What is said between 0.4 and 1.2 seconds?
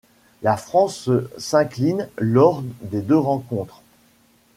La France